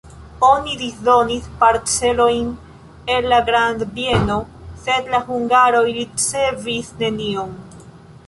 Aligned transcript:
Oni 0.45 0.71
disdonis 0.83 1.43
parcelojn 1.59 2.47
el 3.17 3.27
la 3.33 3.41
grandbieno, 3.49 4.39
sed 4.87 5.13
la 5.17 5.19
hungaroj 5.29 5.85
ricevis 5.99 6.91
nenion. 7.05 7.53